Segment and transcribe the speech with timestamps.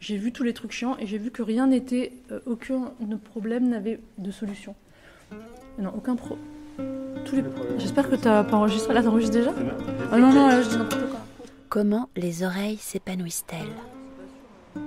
[0.00, 2.92] J'ai vu tous les trucs chiants et j'ai vu que rien n'était, euh, aucun
[3.32, 4.74] problème n'avait de solution.
[5.78, 6.38] Non, aucun pro.
[7.26, 7.44] Tous les...
[7.78, 8.94] J'espère que t'as pas enregistré.
[8.94, 9.52] Là, t'enregistres déjà?
[10.10, 11.20] Ah non, non, là, je dis n'importe quoi.
[11.68, 14.80] Comment les oreilles s'épanouissent-elles?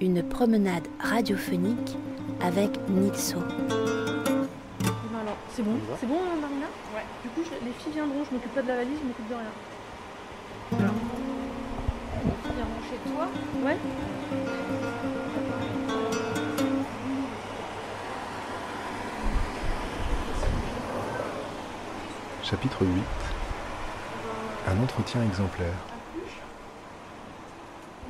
[0.00, 1.96] Une promenade radiophonique
[2.42, 3.38] avec Nilso.
[3.38, 6.66] Alors, c'est bon C'est bon, Marina?
[6.94, 7.04] Ouais.
[7.22, 9.34] Du coup, je- les filles viendront, je m'occupe pas de la valise, je m'occupe de
[9.34, 10.80] rien.
[10.80, 10.94] Alors.
[12.88, 13.28] Chez toi
[13.64, 13.76] Ouais.
[22.44, 23.02] Chapitre 8
[24.68, 25.74] Un entretien exemplaire.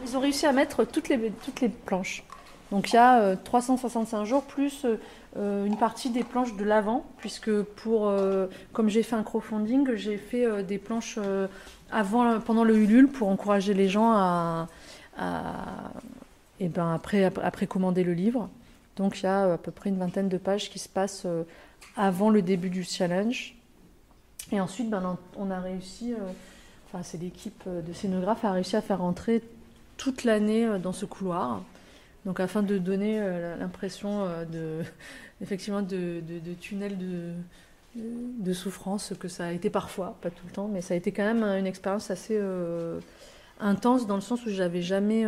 [0.04, 2.22] Ils ont réussi à mettre toutes les, toutes les planches.
[2.70, 4.96] Donc il y a euh, 365 jours plus euh,
[5.36, 10.16] euh, une partie des planches de l'avant, puisque euh, comme j'ai fait un crowdfunding, j'ai
[10.16, 11.46] fait euh, des planches euh,
[11.92, 14.68] avant, pendant le Ulule pour encourager les gens à,
[15.16, 15.92] à
[16.60, 18.48] et ben après, commander le livre.
[18.96, 21.42] Donc il y a à peu près une vingtaine de pages qui se passent euh,
[21.96, 23.54] avant le début du challenge.
[24.52, 26.16] Et ensuite, ben, on a réussi, euh,
[26.86, 29.42] enfin c'est l'équipe euh, de scénographes a réussi à faire rentrer
[29.96, 31.62] toute l'année euh, dans ce couloir.
[32.26, 34.84] Donc afin de donner euh, l'impression euh, de
[35.40, 36.98] effectivement de, de, tunnel
[37.94, 41.12] de, souffrance que ça a été parfois, pas tout le temps, mais ça a été
[41.12, 42.98] quand même une expérience assez euh,
[43.60, 45.24] intense dans le sens où j'avais jamais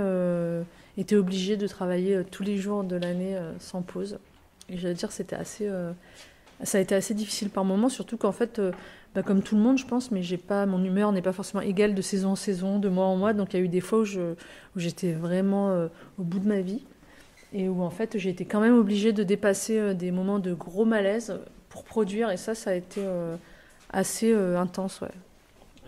[0.96, 4.18] été obligée de travailler tous les jours de l'année sans pause.
[4.68, 5.70] Et j'allais dire c'était assez
[6.64, 8.60] ça a été assez difficile par moments, surtout qu'en fait,
[9.14, 11.62] bah, comme tout le monde, je pense, mais j'ai pas, mon humeur n'est pas forcément
[11.62, 13.32] égale de saison en saison, de mois en mois.
[13.32, 14.04] Donc il y a eu des fois où,
[14.76, 16.84] j'étais vraiment euh, au bout de ma vie
[17.54, 20.52] et où en fait j'ai été quand même obligée de dépasser euh, des moments de
[20.52, 22.30] gros malaise pour produire.
[22.30, 23.36] Et ça, ça a été euh,
[23.90, 25.08] assez intense, ouais.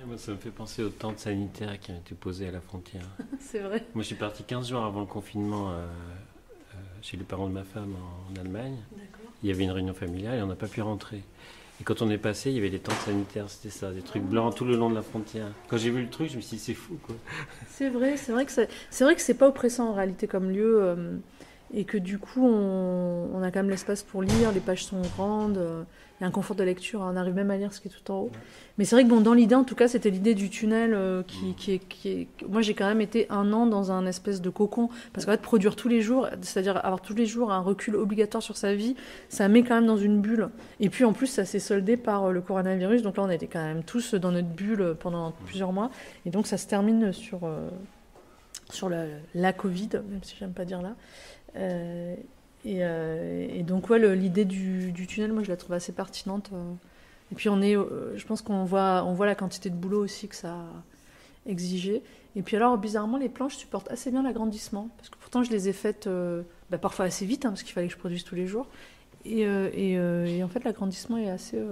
[0.03, 2.63] Et moi, ça me fait penser aux tentes sanitaires qui ont été posées à la
[2.63, 3.05] frontière.
[3.39, 3.85] C'est vrai.
[3.95, 5.75] Moi, je suis parti 15 jours avant le confinement
[7.03, 8.77] chez les parents de ma femme en, en Allemagne.
[9.43, 11.23] Il y avait une réunion familiale et on n'a pas pu rentrer.
[11.81, 14.23] Et quand on est passé, il y avait des tentes sanitaires, c'était ça, des trucs
[14.23, 15.47] blancs tout le long de la frontière.
[15.69, 17.17] Quand j'ai vu le truc, je me suis dit, c'est fou, quoi.
[17.69, 21.17] C'est vrai, c'est vrai que c'est, pas oppressant en réalité comme lieu euh,
[21.73, 25.01] et que du coup on, on a quand même l'espace pour lire, les pages sont
[25.17, 25.83] grandes, euh,
[26.19, 27.89] il y a un confort de lecture, hein, on arrive même à lire ce qui
[27.89, 28.31] est tout en haut.
[28.77, 31.23] Mais c'est vrai que bon, dans l'idée en tout cas, c'était l'idée du tunnel euh,
[31.23, 34.41] qui, qui, est, qui est- Moi j'ai quand même été un an dans un espèce
[34.43, 37.61] de cocon parce qu'en fait produire tous les jours, c'est-à-dire avoir tous les jours un
[37.61, 38.97] recul obligatoire sur sa vie,
[39.29, 40.51] ça met quand même dans une bulle.
[40.81, 43.47] Et puis en plus ça s'est soldé par euh, le coronavirus, donc là on était
[43.47, 45.91] quand même tous dans notre bulle pendant plusieurs mois.
[46.27, 47.69] Et donc ça se termine sur, euh,
[48.71, 49.05] sur la,
[49.35, 50.95] la Covid, même si j'aime pas dire là.
[51.57, 52.15] Euh,
[52.65, 56.51] et, euh, et donc ouais, l'idée du, tunnel, moi je la trouve assez pertinente.
[56.53, 56.73] euh.
[57.33, 60.27] Et puis on est, je pense qu'on voit, on voit la quantité de boulot aussi
[60.29, 60.67] que ça a
[61.47, 62.03] exigé.
[62.35, 65.69] Et puis alors bizarrement les planches supportent assez bien l'agrandissement, parce que pourtant je les
[65.69, 66.09] ai faites
[66.71, 68.67] bah, parfois assez vite, hein, parce qu'il fallait que je produise tous les jours.
[69.25, 71.57] Et, et, en fait l'agrandissement est assez...
[71.57, 71.65] Je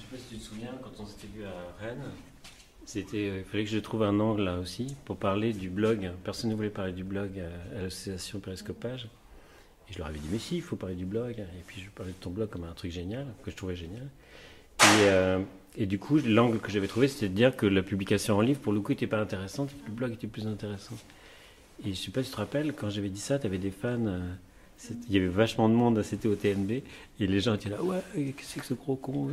[0.00, 2.04] sais pas si tu te souviens, quand on s'était vu à Rennes,
[2.86, 6.10] c'était, euh, il fallait que je trouve un angle là aussi pour parler du blog.
[6.24, 9.08] Personne ne voulait parler du blog à, l'association Périscopage.
[9.88, 11.34] Et je leur avais dit, mais si, il faut parler du blog.
[11.38, 14.08] Et puis je parlais de ton blog comme un truc génial, que je trouvais génial.
[14.80, 15.40] Et, euh,
[15.76, 18.60] et du coup, l'angle que j'avais trouvé, c'était de dire que la publication en livre,
[18.60, 20.96] pour le coup, n'était pas intéressante, le blog était plus intéressant.
[21.84, 23.70] Et je sais pas si tu te rappelles, quand j'avais dit ça, tu avais des
[23.70, 24.06] fans.
[24.06, 24.20] euh,
[25.08, 26.70] il y avait vachement de monde, c'était au TNB,
[27.20, 29.28] et les gens étaient là, ouais, qu'est-ce que c'est que ce gros con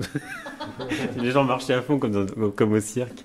[1.17, 3.23] Les gens marchaient à fond comme, dans- comme au cirque.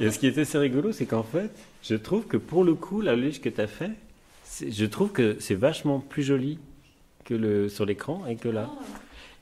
[0.00, 1.50] Et ce qui était assez rigolo, c'est qu'en fait,
[1.82, 3.90] je trouve que pour le coup, la luge que tu as fait,
[4.68, 6.58] je trouve que c'est vachement plus joli
[7.24, 8.70] que le, sur l'écran et que là.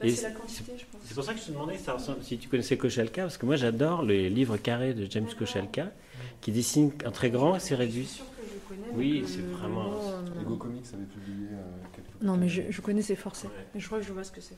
[0.01, 1.01] bah, Et c'est la c'est- quantité, je pense.
[1.05, 3.45] C'est pour ça que je te demandais ça ressemble- si tu connaissais Kochalka, parce que
[3.47, 5.91] moi j'adore les livres carrés de James Kochalka,
[6.41, 8.23] qui dessine un très grand et c'est réduit.
[8.95, 9.93] Oui, c'est vraiment-
[10.41, 11.64] Ego Comics avait publié euh,
[12.25, 13.47] Non, mais je, je connais ces forcés.
[13.47, 13.53] Ouais.
[13.75, 14.57] Mais je crois que je vois ce que c'est.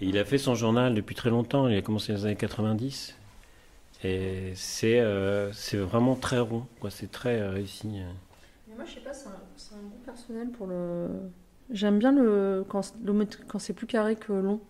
[0.00, 2.36] Et il a fait son journal depuis très longtemps, il a commencé dans les années
[2.36, 3.16] 90.
[4.04, 6.90] Et c'est euh, c'est vraiment très rond, quoi.
[6.90, 7.88] c'est très euh, réussi.
[8.68, 11.08] Mais moi, je sais pas, c'est un, c'est un goût personnel pour le.
[11.70, 14.60] J'aime bien le quand, le- quand c'est plus carré que long.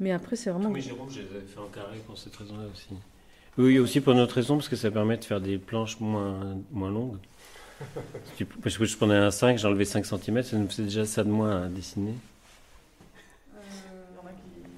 [0.00, 0.70] Mais après, c'est vraiment.
[0.70, 2.88] Oui, Jérôme, je les avais fait en carré pour cette raison-là aussi.
[3.58, 6.56] Oui, aussi pour une autre raison, parce que ça permet de faire des planches moins,
[6.70, 7.18] moins longues.
[8.24, 10.84] Si tu- Parce que je prenais un 5, j'ai enlevé 5 cm, ça nous faisait
[10.84, 12.14] déjà ça de moins à dessiner.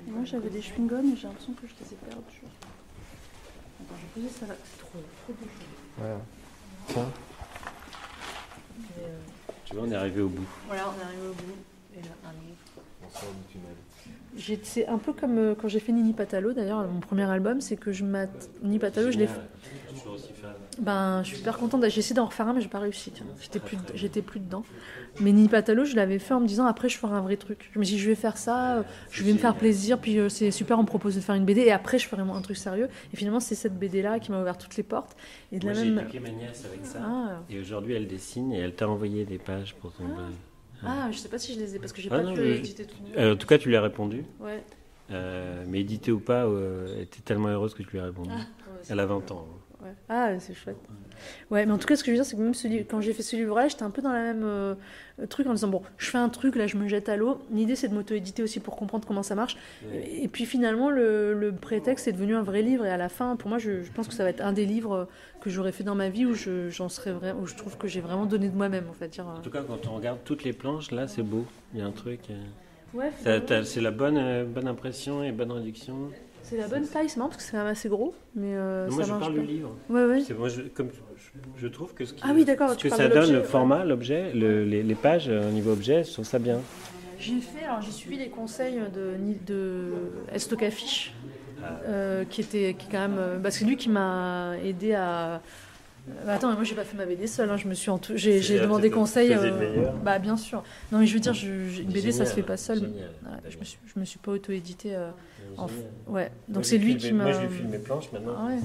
[0.06, 2.42] Moi, j'avais des chewing-gums et j'ai l'impression que je les ai perdus.
[3.80, 4.54] Attends, je vais poser ça là.
[4.64, 5.46] C'est trop, trop beau.
[5.98, 6.02] Et,
[9.00, 9.18] euh,
[9.64, 10.46] Tu vois, on est arrivé au bout.
[10.66, 11.56] voilà, on est arrivé au bout.
[11.96, 12.56] Et là, un livre.
[13.06, 13.74] On sort du tunnel.
[14.34, 17.60] J'ai- C'est un peu comme euh, quand j'ai fait Nini Patalo, d'ailleurs, mon premier album,
[17.60, 18.30] c'est que je m'att...
[18.62, 19.40] Nini Patalo, je l'ai fait.
[19.92, 20.52] Je suis aussi fan.
[20.80, 21.82] Ben, je suis super contente.
[21.90, 23.10] J'ai essayé d'en refaire un, mais j'ai pas réussi.
[23.10, 23.26] tiens.
[23.42, 24.64] J'étais plus, j'étais plus dedans.
[25.20, 27.68] Mais Nini Patalo, je l'avais fait en me disant après, je ferai un vrai truc.
[27.74, 30.30] Je me suis dit, je vais faire ça, je vais me faire plaisir, puis euh,
[30.30, 32.56] c'est super, on me propose de faire une BD, et après, je ferai un truc
[32.56, 32.88] sérieux.
[33.12, 35.14] Et finalement, c'est cette BD-là qui m'a ouvert toutes les portes.
[35.52, 36.04] Et de Moi, la j'ai même.
[36.04, 37.00] éduqué ma nièce avec ça.
[37.04, 40.32] Ah, Et aujourd'hui, elle dessine et elle t'a envoyé des pages pour ton blog.
[40.84, 42.40] Ah, je sais pas si je les ai, parce que j'ai Ah pas non, pu
[42.40, 42.96] mais- éditer tout.
[43.16, 44.24] Euh, en tout cas, tu lui as répondu.
[44.40, 44.62] Ouais.
[45.10, 48.30] Euh, mais édité ou pas, euh, elle était tellement heureuse que tu lui as répondu.
[48.32, 49.46] Ah, ouais, Elle a 20 ans.
[49.82, 49.94] Ouais.
[50.08, 50.76] Ah, c'est chouette.
[51.50, 52.84] Ouais, mais en tout cas, ce que je veux dire, c'est que même ce livre-
[52.88, 54.74] quand j'ai fait ce livre-là, j'étais un peu dans la même euh,
[55.28, 57.38] truc en disant bon, je fais un truc, là, je me jette à l'eau.
[57.52, 59.56] L'idée, c'est de m'auto-éditer aussi pour comprendre comment ça marche.
[59.94, 62.84] Et, et puis finalement, le, le prétexte est devenu un vrai livre.
[62.86, 64.66] Et à la fin, pour moi, je, je pense que ça va être un des
[64.66, 65.08] livres
[65.40, 67.86] que j'aurais fait dans ma vie où je, j'en serais vrai, où je trouve que
[67.88, 69.08] j'ai vraiment donné de moi-même, en fait.
[69.08, 71.44] Dire, euh, En tout cas, quand on regarde toutes les planches, là, c'est beau.
[71.74, 72.20] Il y a un truc.
[72.30, 72.34] euh,
[72.94, 76.10] Ouais, t'as- finalement, t'as- c'est la bonne, euh, bonne impression et bonne réduction.
[76.42, 78.88] C'est la bonne taille, c'est marrant parce que c'est quand même assez gros, mais euh,
[78.90, 79.40] moi, ça je marche parle pas.
[79.40, 79.76] du livre.
[79.88, 80.22] Ouais, ouais.
[80.38, 83.08] Moi, je, comme, je, je trouve que ce, qui- Ah oui, d'accord, ce que ça
[83.08, 83.44] donne, le ouais.
[83.44, 86.60] format, l'objet, le- les, les pages euh, au niveau objet, je trouve ça bien.
[87.18, 89.14] J'ai fait, alors j'ai suivi les conseils de,
[89.46, 89.92] de
[90.34, 91.14] Estocafiche,
[91.86, 93.16] euh, qui était qui est quand même.
[93.18, 95.40] euh, bah, c'est lui qui m'a aidé à.
[96.26, 98.16] Bah, attends, mais moi j'ai pas fait ma BD seule, hein, je me suis entou-
[98.16, 99.28] j'ai, demandé conseil.
[99.28, 100.64] meilleur bah bien sûr.
[100.90, 102.78] Non mais je veux dire, je- une BD ça se Génial, fait pas seul.
[102.80, 102.92] génial.
[103.24, 104.96] Ouais, je me suis, je me suis pas auto-édité.
[104.96, 105.10] euh,
[105.56, 105.84] en- Génial.
[106.08, 107.24] ouais, donc je c'est lui file qui m'a.
[107.24, 108.32] Moi, je lui file mes planches maintenant.
[108.36, 108.58] Ah ouais.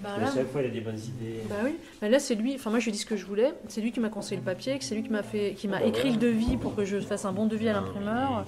[0.00, 1.40] Bah, là, chaque fois, il a des bonnes idées.
[1.48, 3.54] Bah oui, bah là c'est lui, enfin moi je lui dis ce que je voulais,
[3.68, 5.80] c'est lui qui m'a conseillé le papier, c'est lui qui m'a fait, qui m'a Ah
[5.80, 8.44] bah écrit le devis pour que je fasse un bon devis à l'imprimeur.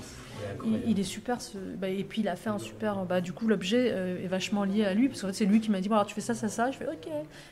[0.65, 3.05] Il est Il, super, ce- bah, et puis il a fait un super.
[3.05, 5.61] Bah, du coup, l'objet euh, est vachement lié à lui, parce qu'en fait, c'est lui
[5.61, 6.71] qui m'a dit bon, alors tu fais ça, ça, ça.
[6.71, 7.09] Je fais ok.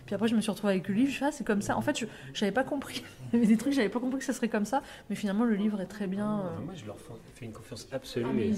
[0.06, 1.10] Puis après, je me suis retrouvée avec le livre.
[1.12, 1.76] Je fais ah, c'est comme ça.
[1.76, 3.02] En fait, je j'avais pas compris.
[3.32, 4.82] Il y avait des trucs, j'avais pas compris que ça serait comme ça.
[5.10, 6.40] Mais finalement, le livre est très bien.
[6.40, 6.64] euh.
[6.64, 6.96] Moi, je leur
[7.34, 8.26] fais une confiance Ah, absolue.
[8.34, 8.54] mais et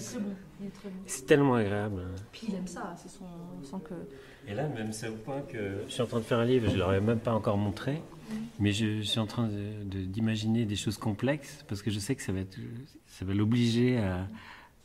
[0.60, 0.94] il est très bon.
[1.06, 2.02] C'est tellement agréable.
[2.32, 2.94] Puis il aime ça.
[2.96, 3.24] C'est son.
[3.60, 3.94] On sent que.
[4.50, 6.68] Et là, même c'est au point que je suis en train de faire un livre,
[6.68, 8.00] je ne leur ai même pas encore montré,
[8.58, 11.98] mais je, je suis en train de- de- d'imaginer des choses complexes parce que je
[11.98, 12.58] sais que ça va, être-
[13.06, 14.26] ça va l'obliger à,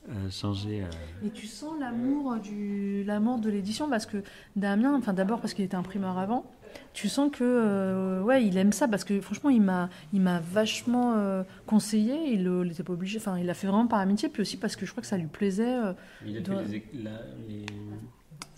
[0.10, 0.84] à changer.
[0.84, 3.90] à- Et tu sens l'amour du l'amour de l'édition?
[3.90, 4.18] Parce que
[4.56, 6.46] Damien, enfin d'abord parce qu'il était imprimeur avant,
[6.94, 10.40] tu sens que euh, ouais il aime ça parce que franchement il m'a il m'a
[10.40, 14.42] vachement euh, conseillé, il n'était pas obligé, enfin il l'a fait vraiment par amitié puis
[14.42, 15.76] aussi parce que je crois que ça lui plaisait.
[15.78, 15.94] euh,
[16.26, 17.12] Il a fait les, la-
[17.48, 17.66] les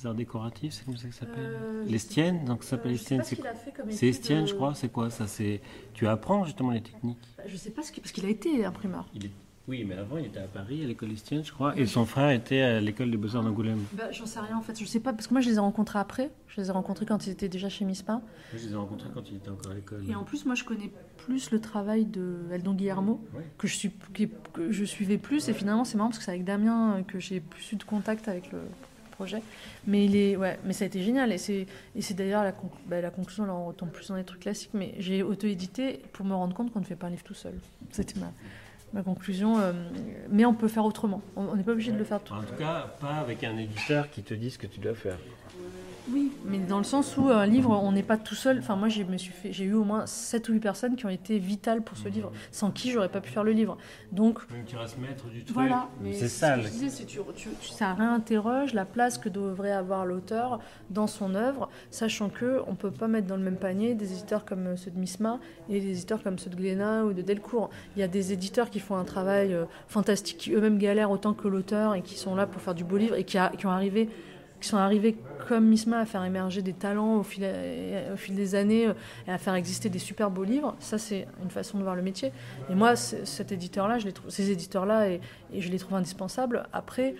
[0.07, 2.93] arts décoratifs, c'est comme ça que ça s'appelle euh, je L'Estienne, donc ça euh, s'appelle
[2.93, 4.73] je ce C'est Estienne, je euh, crois.
[4.75, 5.61] C'est quoi ça C'est
[5.93, 7.17] tu apprends justement les techniques.
[7.45, 9.07] Je sais pas ce qu'il parce qu'il a été imprimeur.
[9.13, 9.31] Il est-
[9.67, 12.29] Oui, mais avant il était à Paris à l'école Estienne, je crois, et son frère
[12.29, 13.79] était à l'école des beaux-arts d'Angoulême.
[13.93, 15.59] Bah, j'en sais rien en fait, je sais pas parce que moi je les ai
[15.59, 18.13] rencontrés après, je les ai rencontrés quand ils étaient déjà chez Mispa.
[18.13, 18.21] Moi,
[18.53, 20.07] je les ai rencontrés quand il était encore à l'école.
[20.07, 23.41] Et en plus, moi, je connais plus le travail de Eldon Guillermo, Ouais.
[23.57, 23.91] que, je suis,
[24.53, 25.49] que je suivais plus.
[25.49, 27.83] Et finalement, c'est marrant parce que c'est avec Damien euh, que j'ai plus eu de
[27.83, 28.59] contact avec le
[29.87, 31.31] Mais, il est, ouais, mais ça a été génial.
[31.31, 32.43] Et c'est, et c'est d'ailleurs
[32.87, 34.71] bah, la conclusion, là, on retombe plus dans les trucs classiques.
[34.73, 37.53] Mais j'ai auto-édité pour me rendre compte qu'on ne fait pas un livre tout seul.
[37.91, 39.59] C'était ma, conclusion.
[39.59, 39.73] euh,
[40.29, 41.21] mais on peut faire autrement.
[41.35, 42.33] On on n'est pas obligé de le faire tout.
[42.33, 45.17] En tout cas, pas avec un éditeur qui te dit ce que tu dois faire.
[46.11, 48.59] Oui, mais dans le sens où un livre, on n'est pas tout seul.
[48.59, 51.97] Enfin, moi, j'ai eu au moins 7 ou 8 personnes qui ont été vitales pour
[51.97, 53.77] ce livre, sans qui j'aurais pas pu faire le livre.
[54.11, 55.55] Donc, Même tu restes maître du truc.
[55.55, 55.89] voilà.
[56.13, 56.51] C'est ce ça.
[56.53, 60.05] que le- je disais, c'est tu, tu- tu- ça réinterroge la place que devrait avoir
[60.05, 60.59] l'auteur
[60.91, 64.45] dans son œuvre, sachant que on peut pas mettre dans le même panier des éditeurs
[64.45, 67.71] comme ceux de Misma et des éditeurs comme ceux de Glénat ou de Delcourt.
[67.95, 71.33] Il y a des éditeurs qui font un travail euh, fantastique, qui eux-mêmes galèrent autant
[71.33, 73.65] que l'auteur et qui sont là pour faire du beau livre et qui, a- qui
[73.65, 74.07] ont arrivé
[74.65, 75.15] sont arrivés
[75.47, 78.93] comme Misma à faire émerger des talents au fil, euh, des années euh,
[79.27, 80.75] et à faire exister des super beaux livres.
[80.79, 82.31] Ça, c'est une façon de voir le métier.
[82.69, 85.21] Et moi, cet éditeur-là, je les trouve, ces éditeurs-là, et,
[85.55, 86.67] je les trouve indispensables.
[86.73, 87.15] Après,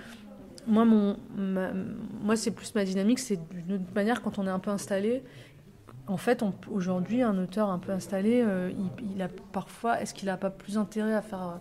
[0.67, 1.17] moi, mon,
[2.21, 3.19] moi, c'est plus ma dynamique.
[3.19, 5.23] C'est d'une autre manière quand on est un peu installé.
[6.07, 8.71] En fait, aujourd'hui, un auteur un peu installé, euh,
[9.15, 11.59] il a parfois, est-ce qu'il n'a pas plus intérêt à faire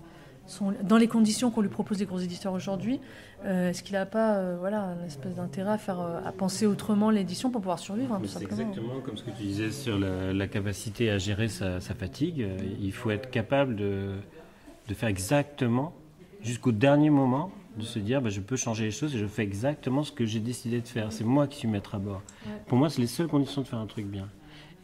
[0.83, 3.01] dans les conditions qu'on lui propose les gros éditeurs aujourd'hui,
[3.45, 6.67] euh, est-ce qu'il n'a pas, euh, voilà, une espèce d'intérêt à faire, euh, à penser
[6.67, 10.33] autrement l'édition pour pouvoir survivre, hein, C'est exactement comme ce que tu disais sur la,
[10.33, 12.47] la capacité à gérer sa, sa fatigue.
[12.81, 14.13] Il faut être capable de,
[14.89, 15.93] de faire exactement,
[16.43, 19.43] jusqu'au dernier moment, de se dire bah, je peux changer les choses et je fais
[19.43, 21.13] exactement ce que j'ai décidé de faire.
[21.13, 22.23] C'est moi qui suis maître à bord.
[22.47, 22.53] Ouais.
[22.67, 24.29] Pour moi, c'est les seules conditions de faire un truc bien.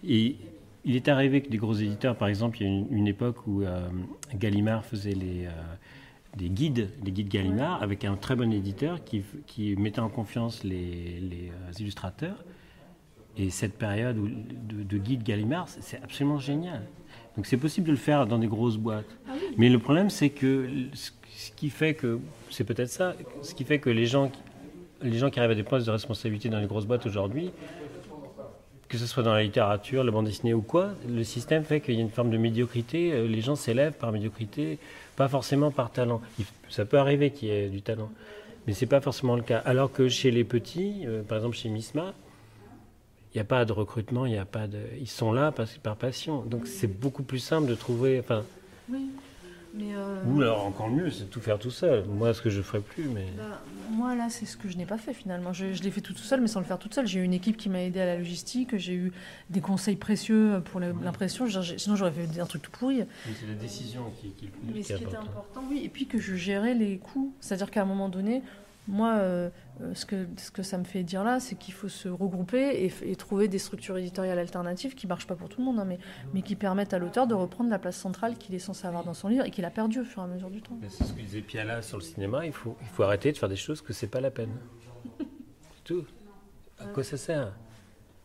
[0.06, 0.36] Et
[0.84, 3.46] il est arrivé que des gros éditeurs, par exemple, il y a une, une époque
[3.46, 3.88] où euh,
[4.34, 5.50] Gallimard faisait les, euh,
[6.36, 10.64] des guides, les guides Gallimard, avec un très bon éditeur qui, qui mettait en confiance
[10.64, 12.42] les, les, euh, illustrateurs.
[13.36, 16.82] Et cette période où- de, de guide Gallimard, c'est- absolument génial.
[17.36, 19.16] Donc c'est possible de le faire dans des grosses boîtes.
[19.56, 22.18] Mais le problème, c'est que ce ce qui fait que,
[22.50, 24.30] c'est peut-être ça, ce qui fait que les gens,
[25.00, 27.50] les gens qui arrivent à des postes de responsabilité dans les grosses boîtes aujourd'hui,
[28.90, 31.94] que ce soit dans la littérature, la bande dessinée ou quoi, le système fait qu'il
[31.94, 33.12] y a une forme de médiocrité.
[33.12, 34.78] euh, Les gens s'élèvent par médiocrité,
[35.16, 36.20] pas forcément par talent.
[36.68, 38.10] Ça peut arriver qu'il y ait du talent,
[38.66, 39.58] mais c'est pas forcément le cas.
[39.64, 42.14] Alors que chez les petits, euh, par exemple chez Misma,
[43.32, 45.54] il n'y a pas de recrutement, il a pas de, ils sont là
[45.84, 46.42] par passion.
[46.42, 48.42] Donc c'est beaucoup plus simple de trouver, enfin.
[49.72, 52.04] Mais euh, ou alors encore mieux, c'est de tout faire tout seul.
[52.06, 53.60] Moi, ce que je ferais plus, mais bah,
[53.90, 55.52] moi là, c'est ce que je n'ai pas fait finalement.
[55.52, 57.06] Je, je l'ai fait tout, tout seul, mais sans le faire toute seule.
[57.06, 58.76] J'ai eu une équipe qui m'a aidé à la logistique.
[58.76, 59.12] J'ai eu
[59.48, 61.46] des conseils précieux pour la- l'impression.
[61.46, 63.04] J'ai- Sinon, j'aurais fait un truc tout pourri.
[63.24, 66.34] c'est la décision qui, qui, Mais ce qui était important, oui, et puis que je
[66.34, 67.32] gérais les coûts.
[67.40, 68.42] C'est-à-dire qu'à un moment donné,
[68.88, 69.50] moi, euh,
[69.82, 72.90] euh, ce, que, ce que ça me fait dire là, c'est qu'il faut se regrouper
[73.02, 75.84] et, trouver des structures éditoriales alternatives qui ne marchent pas pour tout le monde, hein,
[75.86, 75.98] mais,
[76.34, 79.14] mais qui permettent à l'auteur de reprendre la place centrale qu'il est censé avoir dans
[79.14, 80.76] son livre et qu'il a perdu au fur et à mesure du temps.
[80.80, 83.38] Mais C'est ce que disait Piala sur le cinéma, il faut, il faut arrêter de
[83.38, 84.52] faire des choses que c'est pas la peine.
[85.18, 86.04] C'est tout.
[86.78, 87.52] À quoi ça sert?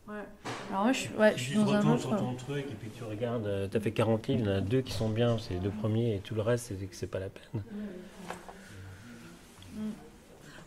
[0.08, 2.00] Alors moi, je, suis- ouais, je suis dans un autre...
[2.00, 4.56] sur ton truc et puis tu regardes, euh, t'as fait 40 livres, il y en
[4.56, 6.94] a deux qui sont bien, c'est les deux premiers et tout le reste, c'est que
[6.94, 7.62] c'est pas la peine.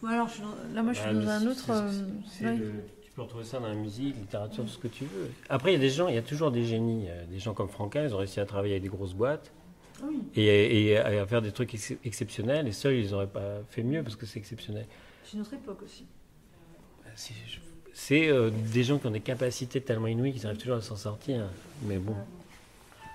[0.08, 0.42] Alors, je
[0.76, 1.66] là, moi, je suis Ah, dans un autre...
[1.72, 1.92] euh,
[2.32, 2.56] c'est ouais.
[2.58, 2.72] le-
[3.04, 5.30] tu peux retrouver ça dans la musique, littérature, tout ce que tu veux.
[5.50, 7.08] Après, il y a des gens, il y a toujours des génies.
[7.10, 9.52] euh, Des gens comme Franca, ils ont réussi à travailler avec des grosses boîtes
[10.04, 10.20] Oui.
[10.36, 12.68] et, et à faire des trucs ex- exceptionnels.
[12.68, 14.86] Et seuls, ils n'auraient pas fait mieux parce que c'est exceptionnel.
[15.26, 16.06] C'est une autre époque aussi.
[17.16, 17.60] C'est- je-
[17.92, 20.96] C'est euh, des gens qui ont des capacités tellement inouïes qu'ils arrivent toujours à s'en
[20.96, 21.50] sortir.
[21.84, 22.16] Mais bon.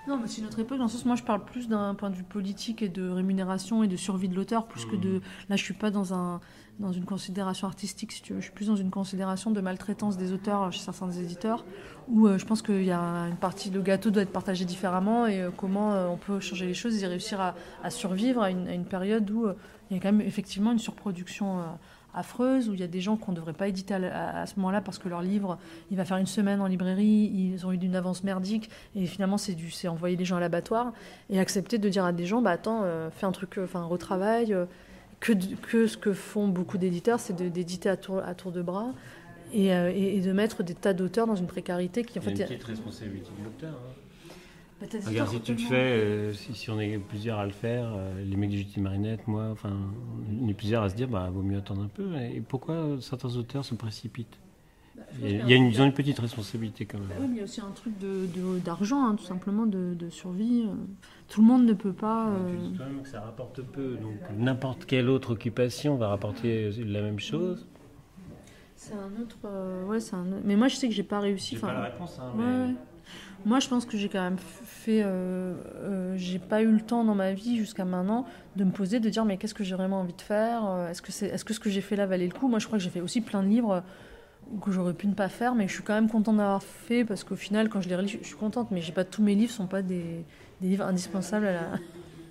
[0.07, 0.79] Non, mais c'est une autre époque.
[0.79, 3.83] Dans le sens, moi, je parle plus d'un point de vue politique et de rémunération
[3.83, 5.23] et de survie de l'auteur, plus que de.
[5.49, 6.41] Là, je suis pas dans un
[6.79, 8.41] dans une considération artistique, si tu veux.
[8.41, 11.65] Je suis plus dans une considération de maltraitance des auteurs chez certains éditeurs,
[12.09, 15.27] où euh, je pense qu'il y a une partie, le gâteau doit être partagé différemment
[15.27, 18.51] et euh, comment euh, on peut changer les choses et réussir à, à survivre à
[18.51, 19.47] une, à une période où
[19.91, 21.63] il y a quand même effectivement une surproduction.
[22.15, 24.41] Euh, affreuse, où il y a des gens qu'on ne devrait pas éditer à, à-
[24.43, 25.59] à ce moment-là parce que leur livre,
[25.91, 29.39] il va faire une semaine en librairie, ils ont eu une avance merdique, et finalement
[29.39, 30.93] c'est du c'est envoyer les gens à l'abattoir,
[31.31, 33.83] et accepter de dire à des gens, bah attends, euh, fais un truc, euh, enfin
[33.83, 34.67] retravaille, euh,
[35.21, 38.53] que, de- que ce que font beaucoup d'éditeurs, c'est de- d'éditer à tour, à tour
[38.53, 38.93] de bras,
[39.53, 42.25] et, euh, et- et de mettre des tas d'auteurs dans une précarité qui en Il
[42.25, 42.43] y a fait...
[42.43, 43.75] une petite responsabilité de l'auteur.
[43.75, 43.93] hein.
[45.07, 48.23] Regarde, si tu le fais, euh, si, si on est plusieurs à le faire, euh,
[48.25, 49.73] les mecs de Judy Marinette, moi, enfin,
[50.43, 52.15] on est plusieurs à se dire, bah, vaut mieux attendre un peu.
[52.17, 54.39] Et pourquoi certains auteurs se précipitent
[54.97, 57.09] Bah, Il y a, il y a une, ils ont une petite responsabilité quand même.
[57.09, 59.67] Bah oui, mais il y a aussi un truc de- de- d'argent, hein, tout simplement,
[59.67, 60.65] de, de survie.
[60.69, 60.75] euh.
[61.29, 62.29] Tout le monde ne peut pas...
[62.49, 66.71] Tu euh, dis toi-même que ça rapporte peu, donc n'importe quelle autre occupation va rapporter
[66.85, 67.67] la même chose.
[68.77, 69.39] C'est un autre...
[69.87, 71.55] ouais, c'est un Mais moi, je sais que j'ai pas réussi.
[71.55, 72.75] J'ai pas la réponse, hein, mais ouais.
[73.45, 75.03] Moi, je pense que j'ai quand même fait.
[75.05, 78.25] euh, euh, j'ai pas eu le temps dans ma vie jusqu'à maintenant
[78.57, 81.03] de me poser, de dire mais qu'est-ce que j'ai vraiment envie de faire Euh, Est-ce
[81.03, 82.49] que, c'est, est-ce que ce que j'ai fait là valait le coup?
[82.49, 83.83] Moi, je crois que j'ai fait aussi plein de livres
[84.63, 87.23] que j'aurais pu ne pas faire, mais je suis quand même contente d'avoir fait parce
[87.25, 88.71] qu'au final, quand je les relis, je suis contente.
[88.71, 90.25] Mais j'ai pas tous mes livres sont pas des
[90.63, 91.61] livres indispensables à la.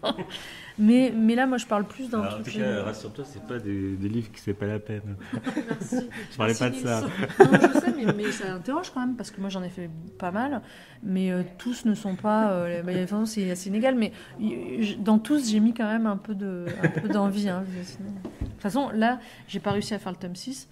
[0.77, 3.95] mais, mais là, moi, je parle plus d'un en tout cas, rassure-toi, c'est pas des,
[3.95, 5.15] des livres qui c'est pas la peine.
[5.69, 6.09] Merci.
[6.31, 7.01] Je parlais pas de ça.
[7.01, 9.89] Non, je sais, mais, mais ça interroge quand même, parce que moi j'en ai fait
[10.17, 10.61] pas mal,
[11.03, 12.51] mais euh, tous ne sont pas.
[12.51, 15.59] euh, bah, il y a- enfin, c'est assez inégal, mais y- j- dans tous, j'ai
[15.59, 17.49] mis quand même un peu de- un peu d'envie.
[17.49, 18.09] hein, sinon-
[18.41, 20.67] de toute façon, là, j'ai pas réussi à faire le tome 6,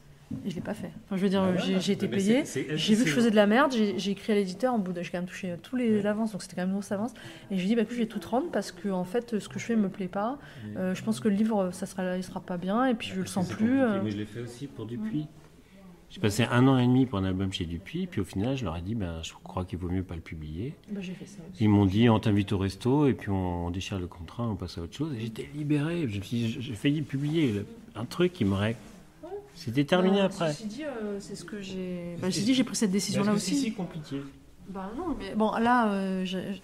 [0.45, 0.91] et je l'ai pas fait.
[1.05, 2.43] Enfin, je veux dire, Ah, j'ai été payé.
[2.75, 5.01] J'ai vu que je faisais de la merde, j'ai écrit à l'éditeur, en bout de,
[5.01, 6.05] j'ai quand même touché tous les Ouais.
[6.05, 7.11] avances, donc c'était quand même une grosse avance.
[7.49, 9.03] Et je lui ai dit, bah, écoute, je vais tout te rendre parce que en
[9.03, 10.37] fait, ce que je fais me plaît pas.
[10.77, 13.15] Euh, je pense que le livre, ça sera, il sera pas bien, et puis je
[13.15, 13.81] le Parce sens plus.
[13.81, 14.01] euh.
[14.03, 15.27] Mais je l'ai fait aussi pour Dupuis.
[16.09, 18.65] J'ai passé un an et demi pour un album chez Dupuis, puis au final, je
[18.65, 20.73] leur ai dit, ben, je crois qu'il vaut mieux pas le publier.
[20.91, 21.63] Bah, j'ai fait ça aussi.
[21.63, 24.57] Ils m'ont dit, on t'invite au resto, et puis on, on déchire le contrat, on
[24.57, 25.13] passe à autre chose.
[25.15, 26.01] Et j'étais libéré.
[26.09, 28.75] Je me suis dit, j'ai failli publier le- un truc qui m'aurait.
[29.55, 30.53] C'était terminé Bah, après.
[30.53, 32.15] Ceci dit, euh, c'est ce que j'ai.
[32.21, 33.55] Bah, ceci dit, j'ai pris cette décision-là aussi.
[33.55, 34.21] C'est si compliqué.
[34.69, 36.61] Bah non, mais bon, là, euh, j'ai- j'ai-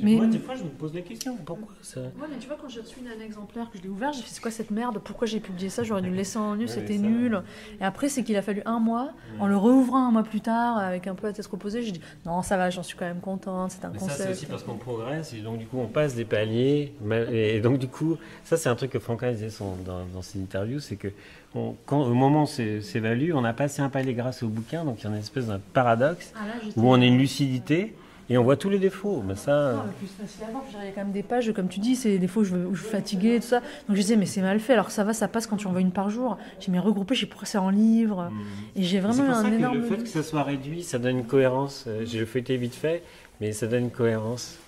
[0.00, 0.14] Mais...
[0.16, 2.68] Moi, des fois, je me pose la question, pourquoi ça Ouais, mais tu vois, quand
[2.68, 4.98] j'ai reçu un exemplaire, que je l'ai ouvert, j'ai fait c'est quoi cette merde?
[5.02, 5.82] Pourquoi j'ai publié ça?
[5.82, 7.42] J'aurais dû le laisser en nu, Ouais, c'était nul.
[7.80, 10.78] Et après, c'est qu'il a fallu un mois, en le réouvrant un mois plus tard,
[10.78, 13.20] avec un peu la tête reposée, j'ai dit non, ça va, j'en suis quand même
[13.20, 14.30] contente, c'est un Mais ça, c'est concept.
[14.30, 16.92] aussi parce qu'on progresse et donc du coup on passe des paliers.
[17.32, 20.40] Et donc du coup, ça c'est un truc que Franca disait son- dans, dans ses
[20.40, 21.08] interviews, c'est que
[21.54, 24.84] on- quand, au moment où c'est- s'évalue, on a passé un palier grâce au bouquin,
[24.84, 27.94] donc il y a une espèce d'un paradoxe Ah, là, où on a une lucidité
[28.30, 29.22] et on voit tous les défauts.
[29.26, 31.02] Mais ça, Non, mais plus facile à voir, je veux dire, il y a quand
[31.04, 33.36] même des pages, comme tu dis, c'est des fois où je, où je suis fatiguée
[33.36, 33.60] et tout ça.
[33.60, 35.72] Donc je disais, mais c'est mal fait, alors ça va, ça passe quand tu en
[35.72, 36.36] vois une par jour.
[36.60, 38.30] J'ai mis regroupé, j'ai pourquoi c'est en livre.
[38.76, 39.78] Et j'ai vraiment pour un ça que énorme.
[39.78, 41.84] le fait que ça soit réduit, ça donne une cohérence.
[41.86, 43.02] Euh, J'ai feuilleté vite fait,
[43.40, 44.58] mais ça donne une cohérence.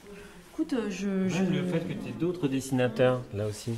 [0.54, 1.28] Écoute, euh, je.
[1.28, 1.42] je...
[1.42, 3.72] Même le fait que tu aies d'autres dessinateurs là aussi.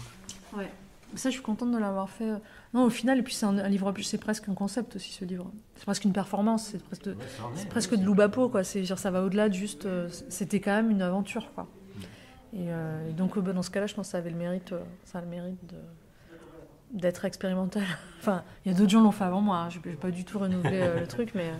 [0.56, 0.68] Ouais.
[1.14, 2.30] Ça, je suis contente de l'avoir fait.
[2.74, 5.24] Non, au final, et puis c'est un, un livre, c'est presque un concept aussi, ce
[5.26, 5.50] livre.
[5.76, 7.14] C'est presque une performance, c'est presque, Ouais,
[7.54, 8.64] c'est presque de loubapo, quoi.
[8.64, 9.84] C'est, genre, ça va au-delà de juste.
[9.84, 11.66] euh, C'était quand même une aventure, quoi.
[12.54, 14.36] Et, euh, et donc, euh, bah, dans ce cas-là, je pense que ça avait le
[14.36, 14.74] mérite,
[15.04, 17.82] ça a le mérite de, d'être expérimental.
[18.20, 19.58] enfin, il y a d'autres gens qui l'ont fait avant moi.
[19.58, 19.68] hein.
[19.70, 21.54] Je n'ai pas du tout renouvelé euh, le truc, mais euh,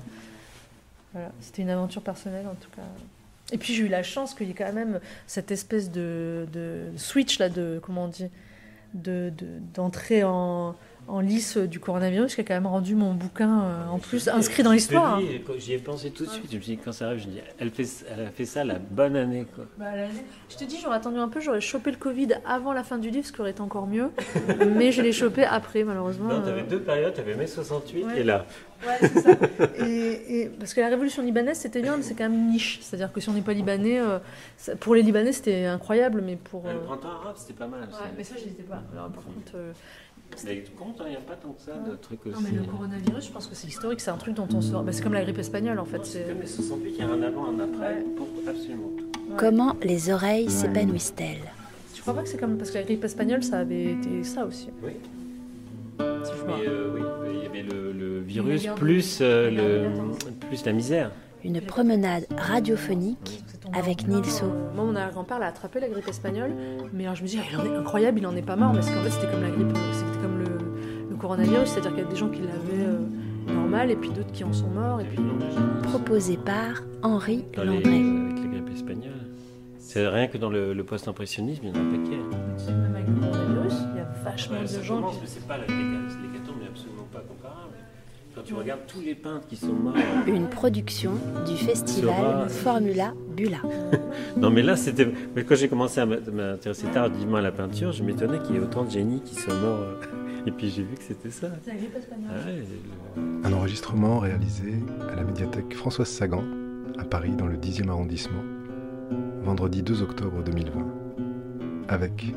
[1.12, 2.82] voilà, c'était une aventure personnelle en tout cas.
[3.52, 6.84] Et puis j'ai eu la chance qu'il y ait quand même cette espèce de, de
[6.96, 8.28] switch là, de comment on dit,
[8.94, 10.74] de, de- d'entrée en,
[11.08, 14.62] en lice du coronavirus qui a quand même rendu mon bouquin euh, en plus inscrit
[14.62, 15.16] dans Je l'histoire.
[15.16, 15.22] hein.
[15.58, 16.50] J'y ai pensé tout de suite.
[16.50, 18.44] Je me suis dit, quand ça arrive, je me dis, elle, fait, elle a fait
[18.46, 19.46] ça la bonne année.
[19.54, 19.64] Quoi.
[19.78, 20.06] Bah, la-
[20.48, 23.10] je te dis, j'aurais attendu un peu, j'aurais chopé le Covid avant la fin du
[23.10, 24.10] livre, ce qui aurait été encore mieux.
[24.76, 26.28] mais je l'ai chopé après, malheureusement.
[26.28, 26.44] Non, euh.
[26.44, 28.20] t'avais deux périodes, t'avais mai 68 Ouais.
[28.20, 28.46] et là.
[28.86, 29.30] Ouais, c'est ça.
[29.86, 32.78] Et, et- parce que la révolution libanaise, c'était bien, mais c'est quand même niche.
[32.82, 34.18] C'est-à-dire que si on n'est pas libanais, euh,
[34.56, 36.64] ça- pour les Libanais, c'était incroyable, mais pour.
[36.64, 37.80] Le euh, printemps arabe, c'était pas mal.
[37.82, 38.82] Ouais, mais ça, j'y étais pas.
[38.92, 39.72] Alors, par contre, euh,
[40.44, 42.34] Mais tu comptes, il n'y a pas tant que ça de trucs aussi.
[42.34, 44.82] non, mais le coronavirus, je pense que c'est historique, c'est un truc dont on sort.
[44.82, 46.04] Bah, c'est comme la grippe espagnole, en fait.
[46.04, 48.04] C'est C'est comme mai 68, il y a un avant, un après Ouais.
[48.16, 49.04] pour absolument tout.
[49.04, 49.36] Ouais.
[49.36, 51.38] Comment les oreilles s'épanouissent-elles?
[51.94, 52.56] Je crois pas que c'est comme.
[52.58, 54.68] Parce que la grippe espagnole, ça avait été ça aussi.
[54.82, 54.92] Oui.
[56.24, 56.56] Si je vois.
[56.58, 57.00] Mais euh, oui,
[57.34, 61.10] il y avait le, le virus plus, euh, le, plus la misère.
[61.44, 63.42] Une promenade radiophonique
[63.74, 64.46] avec Nilso.
[64.74, 66.52] Moi, mon arrière-grand-père l'a attrapé la grippe espagnole,
[66.92, 68.74] mais alors je me dis, ah, il en est incroyable, il en est pas mort,
[68.80, 72.06] c'est qu'en fait, c'était comme la grippe, c'était comme le, le coronavirus, c'est-à-dire qu'il y
[72.06, 75.04] a des gens qui l'avaient euh, normal et puis d'autres qui en sont morts, et
[75.04, 75.18] puis.
[75.82, 77.96] Proposé par Henri Dans les, Landré.
[77.96, 79.12] avec les grippes espagnoles.
[79.78, 82.16] C'est rien que dans le, le post-impressionnisme, il y en a un paquet.
[82.72, 85.20] Même avec le coronavirus, il y a vachement Ouais, de ça gens commence, qui.
[85.22, 87.22] mais c'est pas la- l'hécatombe n'est absolument pas.
[88.34, 89.94] Quand tu regardes tous les peintres qui sont morts.
[90.26, 91.12] Une production
[91.46, 93.58] du festival Sera- Formula Bula.
[94.36, 95.06] Non, mais là, c'était.
[95.36, 98.62] Mais quand j'ai commencé à m'intéresser tardivement à la peinture, je m'étonnais qu'il y ait
[98.62, 99.80] autant de génies qui soient morts.
[99.80, 99.94] euh.
[100.46, 101.48] Et puis j'ai vu que c'était ça.
[101.68, 101.70] Ah
[102.46, 102.64] ouais,
[103.16, 104.72] le- Un enregistrement réalisé
[105.12, 106.42] à la médiathèque Françoise Sagan,
[106.98, 108.42] à Paris, dans le 10e arrondissement,
[109.44, 110.72] vendredi 2 octobre 2020,
[111.88, 112.32] avec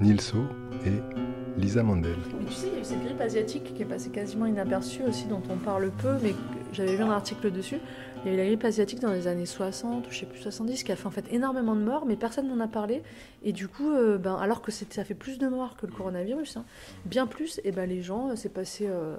[0.00, 0.38] Nilso
[0.84, 1.19] et
[1.58, 2.16] Lisa Mandel.
[2.38, 5.02] Mais tu sais, il y a eu cette grippe asiatique qui est passée quasiment inaperçue
[5.02, 6.34] aussi, dont on parle peu, mais
[6.72, 7.78] j'avais vu un article dessus.
[8.24, 10.38] Il y a eu la grippe asiatique dans les années 60, ou je sais plus,
[10.40, 13.02] 70, qui a fait en fait énormément de morts, mais personne n'en a parlé.
[13.42, 15.92] Et du coup, euh, ben, alors que c'était- ça fait plus de morts que le
[15.92, 16.64] coronavirus, hein,
[17.04, 19.16] bien plus, et ben les gens, euh, c'est passé, euh,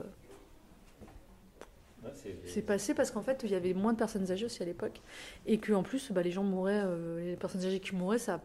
[2.46, 5.02] c'est- passé parce qu'en fait, il y avait moins de personnes âgées aussi à l'époque,
[5.46, 8.40] et que en plus, bah, les gens mouraient, euh, les personnes âgées qui mouraient, ça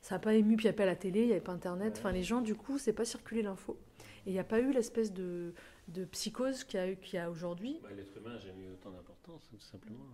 [0.00, 1.52] ça n'a pas ému, puis il n'y avait pas la télé, il n'y avait pas
[1.52, 1.96] Internet.
[1.98, 3.78] Enfin, les gens, du coup, c'est pas circulé l'info.
[4.26, 5.54] Et il n'y a pas eu l'espèce de,
[5.88, 7.80] de psychose qu'il y a, y a aujourd'hui.
[7.82, 10.04] Bah, L'être humain n'a jamais eu autant d'importance, tout simplement.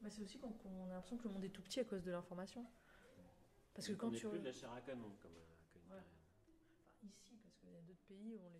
[0.00, 2.02] Bah, c'est aussi qu'on qu'on a l'impression que le monde est tout petit à cause
[2.04, 2.64] de l'information.
[3.74, 4.26] Parce que quand On tu.
[4.28, 6.02] plus de la chair à canon, comme, euh, comme Ouais.
[7.04, 8.57] Ici, parce qu'il y a d'autres pays où on est